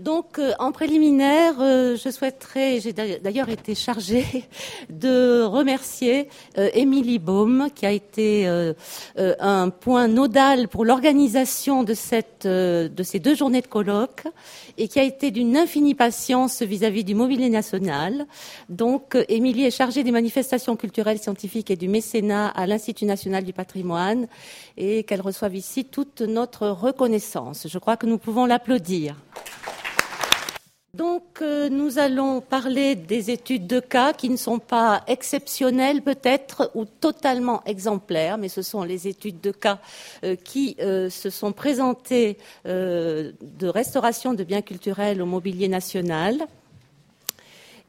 Donc, 0.00 0.38
euh, 0.38 0.52
en 0.58 0.72
préliminaire, 0.72 1.56
euh, 1.60 1.94
je 1.94 2.08
souhaiterais, 2.08 2.80
j'ai 2.80 2.94
d'ailleurs 2.94 3.50
été 3.50 3.74
chargée 3.74 4.24
de 4.88 5.42
remercier 5.42 6.30
euh, 6.56 6.70
Émilie 6.72 7.18
Baum, 7.18 7.68
qui 7.74 7.84
a 7.84 7.92
été 7.92 8.46
un 9.18 9.68
point 9.68 10.08
nodal 10.08 10.68
pour 10.68 10.86
l'organisation 10.86 11.84
de 11.84 11.92
ces 11.92 13.18
deux 13.18 13.34
journées 13.34 13.60
de 13.60 13.66
colloque 13.66 14.24
et 14.78 14.88
qui 14.88 14.98
a 14.98 15.02
été 15.02 15.30
d'une 15.30 15.56
infinie 15.56 15.94
patience 15.94 16.62
vis-à-vis 16.62 17.04
du 17.04 17.14
mobilier 17.14 17.50
national. 17.50 18.26
Donc, 18.70 19.18
Émilie 19.28 19.66
est 19.66 19.70
chargée 19.70 20.02
des 20.02 20.12
manifestations 20.12 20.76
culturelles, 20.76 21.18
scientifiques 21.18 21.70
et 21.70 21.76
du 21.76 21.88
mécénat 21.88 22.48
à 22.48 22.66
l'Institut 22.66 23.04
national 23.04 23.44
du 23.44 23.52
patrimoine 23.52 24.26
et 24.78 25.02
qu'elle 25.04 25.20
reçoive 25.20 25.54
ici 25.54 25.84
toute 25.84 26.22
notre 26.22 26.68
reconnaissance. 26.68 27.66
Je 27.68 27.78
crois 27.78 27.98
que 27.98 28.06
nous 28.06 28.18
pouvons 28.18 28.46
l'applaudir. 28.46 29.16
Donc, 31.00 31.40
euh, 31.40 31.70
nous 31.70 31.98
allons 31.98 32.42
parler 32.42 32.94
des 32.94 33.30
études 33.30 33.66
de 33.66 33.80
cas 33.80 34.12
qui 34.12 34.28
ne 34.28 34.36
sont 34.36 34.58
pas 34.58 35.02
exceptionnelles 35.06 36.02
peut-être 36.02 36.70
ou 36.74 36.84
totalement 36.84 37.64
exemplaires, 37.64 38.36
mais 38.36 38.50
ce 38.50 38.60
sont 38.60 38.82
les 38.82 39.08
études 39.08 39.40
de 39.40 39.50
cas 39.50 39.78
euh, 40.24 40.36
qui 40.36 40.76
euh, 40.78 41.08
se 41.08 41.30
sont 41.30 41.52
présentées 41.52 42.36
de 42.66 43.66
restauration 43.66 44.34
de 44.34 44.44
biens 44.44 44.60
culturels 44.60 45.22
au 45.22 45.26
mobilier 45.26 45.68
national. 45.68 46.46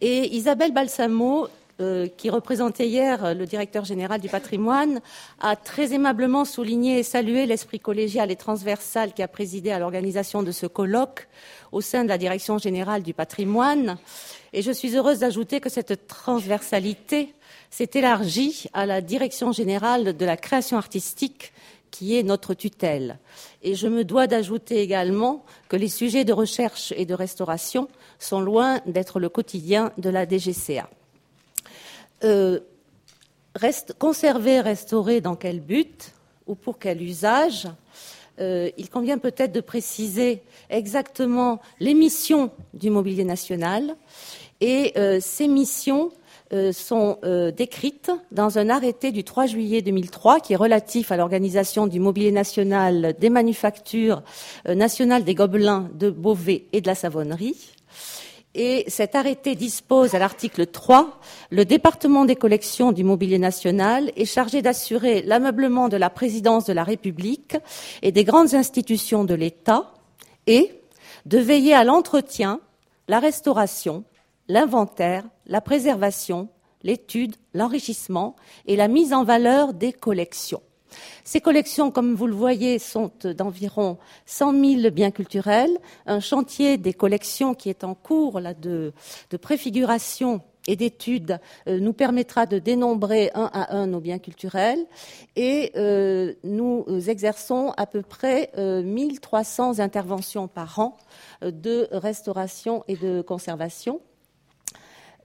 Et 0.00 0.32
Isabelle 0.36 0.72
Balsamo 0.72 1.48
euh, 1.80 2.06
qui 2.16 2.30
représentait 2.30 2.86
hier 2.86 3.34
le 3.34 3.46
directeur 3.46 3.84
général 3.84 4.20
du 4.20 4.28
patrimoine, 4.28 5.00
a 5.40 5.56
très 5.56 5.92
aimablement 5.92 6.44
souligné 6.44 6.98
et 6.98 7.02
salué 7.02 7.46
l'esprit 7.46 7.80
collégial 7.80 8.30
et 8.30 8.36
transversal 8.36 9.12
qui 9.12 9.22
a 9.22 9.28
présidé 9.28 9.70
à 9.70 9.78
l'organisation 9.78 10.42
de 10.42 10.52
ce 10.52 10.66
colloque 10.66 11.28
au 11.72 11.80
sein 11.80 12.04
de 12.04 12.08
la 12.08 12.18
direction 12.18 12.58
générale 12.58 13.02
du 13.02 13.14
patrimoine. 13.14 13.96
Et 14.52 14.62
je 14.62 14.72
suis 14.72 14.96
heureuse 14.96 15.20
d'ajouter 15.20 15.60
que 15.60 15.70
cette 15.70 16.06
transversalité 16.06 17.34
s'est 17.70 17.90
élargie 17.94 18.66
à 18.72 18.84
la 18.86 19.00
direction 19.00 19.52
générale 19.52 20.16
de 20.16 20.24
la 20.24 20.36
création 20.36 20.76
artistique 20.76 21.52
qui 21.90 22.16
est 22.16 22.22
notre 22.22 22.54
tutelle. 22.54 23.18
Et 23.62 23.74
je 23.74 23.88
me 23.88 24.04
dois 24.04 24.26
d'ajouter 24.26 24.80
également 24.80 25.44
que 25.68 25.76
les 25.76 25.88
sujets 25.88 26.24
de 26.24 26.32
recherche 26.32 26.92
et 26.96 27.06
de 27.06 27.14
restauration 27.14 27.88
sont 28.18 28.40
loin 28.40 28.80
d'être 28.86 29.18
le 29.18 29.28
quotidien 29.28 29.92
de 29.98 30.10
la 30.10 30.26
DGCA. 30.26 30.88
Euh, 32.24 32.60
reste, 33.54 33.94
conserver, 33.98 34.60
restaurer, 34.60 35.20
dans 35.20 35.36
quel 35.36 35.60
but 35.60 36.12
ou 36.46 36.54
pour 36.54 36.78
quel 36.78 37.02
usage 37.02 37.68
euh, 38.40 38.70
Il 38.76 38.90
convient 38.90 39.18
peut-être 39.18 39.52
de 39.52 39.60
préciser 39.60 40.42
exactement 40.68 41.60
les 41.80 41.94
missions 41.94 42.50
du 42.74 42.90
mobilier 42.90 43.24
national. 43.24 43.96
Et 44.60 44.92
euh, 44.96 45.18
ces 45.20 45.48
missions 45.48 46.12
sont 46.72 47.20
décrites 47.56 48.10
dans 48.32 48.58
un 48.58 48.70
arrêté 48.70 49.12
du 49.12 49.22
3 49.22 49.46
juillet 49.46 49.82
2003 49.82 50.40
qui 50.40 50.54
est 50.54 50.56
relatif 50.56 51.12
à 51.12 51.16
l'organisation 51.16 51.86
du 51.86 52.00
mobilier 52.00 52.32
national 52.32 53.14
des 53.20 53.30
manufactures 53.30 54.24
nationales 54.66 55.22
des 55.22 55.36
Gobelins, 55.36 55.88
de 55.94 56.10
Beauvais 56.10 56.64
et 56.72 56.80
de 56.80 56.88
la 56.88 56.96
Savonnerie. 56.96 57.54
Et 58.54 58.84
cet 58.88 59.14
arrêté 59.14 59.54
dispose 59.54 60.14
à 60.14 60.18
l'article 60.18 60.66
3, 60.66 61.20
le 61.50 61.64
département 61.64 62.24
des 62.24 62.34
collections 62.34 62.90
du 62.90 63.04
mobilier 63.04 63.38
national 63.38 64.10
est 64.16 64.24
chargé 64.24 64.60
d'assurer 64.60 65.22
l'ameublement 65.22 65.88
de 65.88 65.96
la 65.96 66.10
présidence 66.10 66.64
de 66.64 66.72
la 66.72 66.82
République 66.82 67.56
et 68.02 68.10
des 68.10 68.24
grandes 68.24 68.54
institutions 68.54 69.22
de 69.22 69.34
l'État 69.34 69.94
et 70.48 70.72
de 71.26 71.38
veiller 71.38 71.74
à 71.74 71.84
l'entretien, 71.84 72.60
la 73.06 73.20
restauration, 73.20 74.02
l'inventaire, 74.48 75.24
la 75.46 75.60
préservation, 75.60 76.48
l'étude, 76.82 77.36
l'enrichissement 77.54 78.34
et 78.66 78.74
la 78.74 78.88
mise 78.88 79.12
en 79.12 79.22
valeur 79.22 79.74
des 79.74 79.92
collections. 79.92 80.62
Ces 81.24 81.40
collections, 81.40 81.90
comme 81.90 82.14
vous 82.14 82.26
le 82.26 82.34
voyez, 82.34 82.78
sont 82.78 83.10
d'environ 83.24 83.98
100 84.26 84.64
000 84.80 84.90
biens 84.90 85.10
culturels. 85.10 85.76
Un 86.06 86.20
chantier 86.20 86.78
des 86.78 86.92
collections 86.92 87.54
qui 87.54 87.68
est 87.68 87.84
en 87.84 87.94
cours 87.94 88.40
de, 88.60 88.92
préfiguration 89.40 90.42
et 90.66 90.76
d'études 90.76 91.40
euh, 91.68 91.80
nous 91.80 91.92
permettra 91.92 92.46
de 92.46 92.58
dénombrer 92.58 93.30
un 93.34 93.50
à 93.52 93.74
un 93.74 93.86
nos 93.86 94.00
biens 94.00 94.18
culturels 94.18 94.84
et 95.34 95.72
euh, 95.76 96.34
nous 96.44 96.84
exerçons 97.08 97.72
à 97.78 97.86
peu 97.86 98.02
près 98.02 98.50
1300 98.56 99.78
euh, 99.78 99.82
interventions 99.82 100.48
par 100.48 100.78
an 100.78 100.96
de 101.42 101.88
restauration 101.92 102.84
et 102.88 102.96
de 102.96 103.22
conservation. 103.22 104.00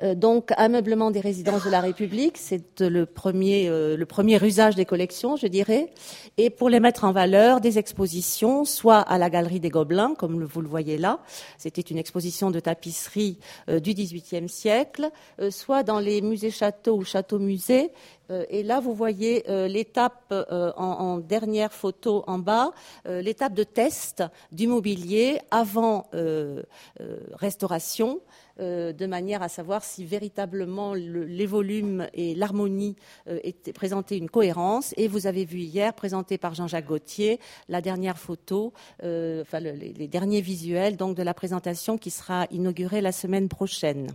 Euh, 0.04 0.16
donc, 0.16 0.52
ameublement 0.58 1.12
des 1.12 1.20
résidences 1.20 1.64
de 1.64 1.70
la 1.70 1.82
République, 1.82 2.38
c'est 2.38 2.82
le 2.82 3.06
premier, 3.06 3.68
euh, 3.70 3.96
le 3.96 4.06
premier 4.06 4.44
usage 4.44 4.76
des 4.76 4.86
collections, 4.86 5.36
je 5.36 5.48
dirais. 5.48 5.92
Et 6.38 6.50
pour 6.50 6.70
les 6.70 6.80
mettre 6.80 7.06
en 7.06 7.12
valeur, 7.12 7.62
des 7.62 7.78
expositions, 7.78 8.66
soit 8.66 9.00
à 9.00 9.18
la 9.18 9.30
Galerie 9.30 9.60
des 9.60 9.70
Gobelins, 9.70 10.14
comme 10.18 10.44
vous 10.44 10.62
le 10.62 10.68
voyez 10.68 10.98
là, 10.98 11.20
c'était 11.58 11.82
une 11.82 11.98
exposition 11.98 12.52
de 12.52 12.60
tapisserie 12.60 13.40
euh, 13.70 13.80
du 13.80 13.94
XVIIIe 13.94 14.50
siècle, 14.50 15.10
soit 15.50 15.84
dans 15.84 16.00
les 16.00 16.22
musées-châteaux 16.22 16.98
ou 16.98 17.04
châteaux-musées. 17.04 17.92
et 18.50 18.64
là, 18.64 18.80
vous 18.80 18.94
voyez 18.94 19.44
l'étape 19.68 20.34
en, 20.78 21.18
dernière 21.18 21.72
photo 21.72 22.24
en 22.28 22.40
bas, 22.40 22.72
l'étape 23.06 23.54
de 23.54 23.64
test 23.64 24.24
du 24.52 24.68
mobilier 24.68 25.40
avant 25.52 26.08
restauration. 27.34 28.20
Euh, 28.62 28.94
de 28.94 29.06
manière 29.06 29.44
à 29.44 29.50
savoir 29.50 29.84
si 29.84 30.06
véritablement 30.06 30.94
les 30.94 31.46
volumes 31.46 32.08
et 32.14 32.36
l'harmonie 32.36 32.96
euh, 33.28 33.38
étaient 33.44 33.74
présentaient 33.74 34.18
une 34.18 34.30
cohérence. 34.30 34.94
Et 34.96 35.10
vous 35.10 35.28
avez 35.28 35.44
vu 35.44 35.60
hier, 35.60 35.94
présenté 35.94 36.38
par 36.38 36.54
Jean-Jacques 36.54 36.86
Gauthier, 36.86 37.42
la 37.68 37.82
dernière 37.82 38.18
photo, 38.18 38.72
euh, 39.04 39.42
enfin 39.42 39.60
les, 39.60 40.08
derniers 40.08 40.40
visuels 40.40 40.96
de 40.96 41.24
la 41.24 41.34
présentation 41.34 41.98
qui 41.98 42.12
sera 42.12 42.48
inaugurée 42.50 43.02
la 43.02 43.12
semaine 43.12 43.50
prochaine. 43.50 44.08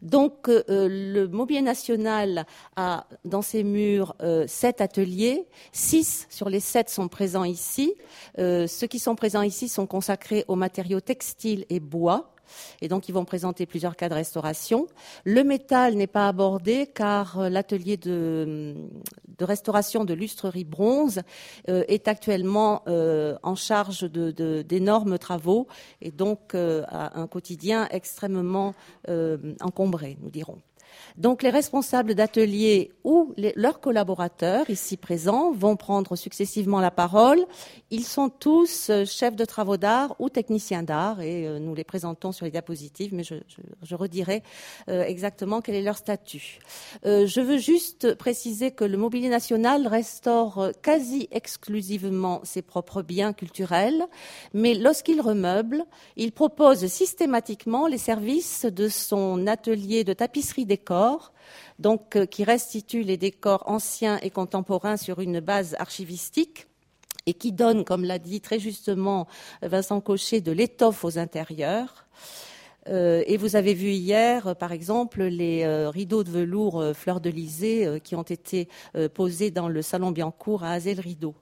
Donc, 0.00 0.46
le 0.46 1.26
Mobilier 1.26 1.62
National 1.62 2.46
a 2.76 3.08
dans 3.24 3.42
ses 3.42 3.64
murs 3.64 4.14
sept 4.46 4.80
ateliers. 4.80 5.48
Six 5.72 6.28
sur 6.30 6.48
les 6.48 6.60
sept 6.60 6.88
sont 6.88 7.08
présents 7.08 7.42
ici. 7.42 7.94
ceux 8.36 8.86
qui 8.88 9.00
sont 9.00 9.16
présents 9.16 9.42
ici 9.42 9.68
sont 9.68 9.88
consacrés 9.88 10.44
aux 10.46 10.54
matériaux 10.54 11.00
textiles 11.00 11.66
et 11.68 11.80
bois. 11.80 12.32
Et 12.80 12.88
donc, 12.88 13.08
ils 13.08 13.12
vont 13.12 13.24
présenter 13.24 13.66
plusieurs 13.66 13.96
cas 13.96 14.08
de 14.08 14.14
restauration. 14.14 14.86
Le 15.24 15.42
métal 15.42 15.94
n'est 15.94 16.06
pas 16.06 16.28
abordé 16.28 16.86
car 16.86 17.38
euh, 17.38 17.48
l'atelier 17.48 17.96
de, 17.96 18.74
restauration 19.40 20.04
de 20.04 20.14
lustrerie 20.14 20.64
bronze 20.64 21.20
euh, 21.68 21.84
est 21.88 22.08
actuellement 22.08 22.82
euh, 22.88 23.36
en 23.42 23.54
charge 23.54 24.04
d'énormes 24.10 25.18
travaux 25.18 25.66
et 26.00 26.10
donc 26.10 26.54
a 26.54 27.18
un 27.18 27.26
quotidien 27.26 27.88
extrêmement 27.90 28.74
encombré, 29.60 30.18
nous 30.20 30.30
dirons. 30.30 30.58
Donc 31.16 31.42
les 31.42 31.50
responsables 31.50 32.14
d'ateliers 32.14 32.92
ou 33.04 33.34
leurs 33.56 33.80
collaborateurs 33.80 34.68
ici 34.70 34.96
présents 34.96 35.52
vont 35.52 35.76
prendre 35.76 36.14
successivement 36.16 36.80
la 36.80 36.90
parole. 36.90 37.44
Ils 37.90 38.04
sont 38.04 38.28
tous 38.28 38.90
euh, 38.90 39.04
chefs 39.04 39.36
de 39.36 39.44
travaux 39.44 39.76
d'art 39.76 40.14
ou 40.18 40.28
techniciens 40.28 40.82
d'art 40.82 41.20
et 41.20 41.46
euh, 41.46 41.58
nous 41.58 41.74
les 41.74 41.84
présentons 41.84 42.32
sur 42.32 42.44
les 42.44 42.50
diapositives, 42.50 43.14
mais 43.14 43.24
je, 43.24 43.34
redirai 43.94 44.42
euh, 44.88 45.02
exactement 45.02 45.60
quel 45.60 45.74
est 45.74 45.82
leur 45.82 45.96
statut. 45.96 46.60
je 47.04 47.40
veux 47.40 47.58
juste 47.58 48.14
préciser 48.14 48.70
que 48.70 48.84
le 48.84 48.96
Mobilier 48.96 49.28
National 49.28 49.86
restaure 49.86 50.70
quasi 50.82 51.28
exclusivement 51.32 52.40
ses 52.44 52.62
propres 52.62 53.02
biens 53.02 53.32
culturels, 53.32 54.06
mais 54.54 54.74
lorsqu'il 54.74 55.20
remeuble, 55.20 55.84
il 56.16 56.32
propose 56.32 56.86
systématiquement 56.86 57.86
les 57.86 57.98
services 57.98 58.66
de 58.66 58.88
son 58.88 59.46
atelier 59.46 60.04
de 60.04 60.12
tapisserie 60.12 60.66
décor 60.78 61.32
donc 61.78 62.16
euh, 62.16 62.26
qui 62.26 62.44
restitue 62.44 63.02
les 63.02 63.16
décors 63.16 63.62
anciens 63.66 64.18
et 64.22 64.30
contemporains 64.30 64.96
sur 64.96 65.20
une 65.20 65.40
base 65.40 65.76
archivistique 65.78 66.66
et 67.26 67.34
qui 67.34 67.52
donne, 67.52 67.84
comme 67.84 68.04
l'a 68.04 68.18
dit 68.18 68.40
très 68.40 68.58
justement 68.58 69.26
Vincent 69.62 70.00
Cochet, 70.00 70.40
de 70.40 70.52
l'étoffe 70.52 71.04
aux 71.04 71.18
intérieurs. 71.18 72.06
Euh, 72.88 73.22
et 73.26 73.36
vous 73.36 73.54
avez 73.54 73.74
vu 73.74 73.90
hier, 73.90 74.56
par 74.56 74.72
exemple, 74.72 75.22
les 75.24 75.62
euh, 75.62 75.90
rideaux 75.90 76.24
de 76.24 76.30
velours 76.30 76.82
fleurs 76.94 77.20
de 77.20 77.28
lysée 77.28 78.00
qui 78.02 78.14
ont 78.14 78.22
été 78.22 78.68
posés 79.12 79.50
dans 79.50 79.68
le 79.68 79.82
salon 79.82 80.10
Biancourt 80.10 80.64
à 80.64 80.72
Azel 80.72 81.00
Rideau. 81.00 81.34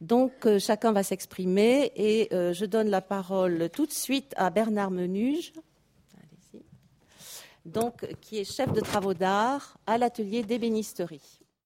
Donc 0.00 0.46
chacun 0.60 0.92
va 0.92 1.02
s'exprimer 1.02 1.90
et 1.96 2.28
je 2.30 2.64
donne 2.64 2.90
la 2.90 3.00
parole 3.00 3.70
tout 3.72 3.86
de 3.86 3.92
suite 3.92 4.34
à 4.36 4.50
Bernard 4.50 4.92
Menuge 4.92 5.52
donc, 7.64 8.06
qui 8.20 8.38
est 8.38 8.44
chef 8.44 8.72
de 8.72 8.80
travaux 8.80 9.14
d'art 9.14 9.78
à 9.86 9.98
l'atelier 9.98 10.42
d'ébénisterie. 10.42 11.43